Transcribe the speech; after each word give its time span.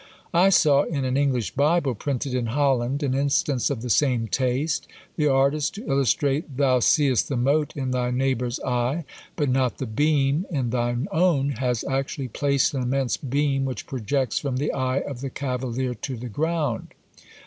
I 0.33 0.49
saw 0.49 0.81
in 0.85 1.05
an 1.05 1.15
English 1.15 1.51
Bible 1.51 1.93
printed 1.93 2.33
in 2.33 2.47
Holland 2.47 3.03
an 3.03 3.13
instance 3.13 3.69
of 3.69 3.83
the 3.83 3.89
same 3.91 4.27
taste: 4.27 4.87
the 5.15 5.27
artist, 5.27 5.75
to 5.75 5.85
illustrate 5.87 6.57
"Thou 6.57 6.79
seest 6.79 7.29
the 7.29 7.37
mote 7.37 7.77
in 7.77 7.91
thy 7.91 8.09
neighbour's 8.09 8.59
eye, 8.61 9.05
but 9.35 9.47
not 9.47 9.77
the 9.77 9.85
beam 9.85 10.47
in 10.49 10.71
thine 10.71 11.07
own," 11.11 11.51
has 11.51 11.83
actually 11.83 12.29
placed 12.29 12.73
an 12.73 12.81
immense 12.81 13.15
beam 13.15 13.63
which 13.63 13.85
projects 13.85 14.39
from 14.39 14.57
the 14.57 14.73
eye 14.73 15.01
of 15.01 15.21
the 15.21 15.29
cavalier 15.29 15.93
to 15.93 16.17
the 16.17 16.29
ground! 16.29 16.95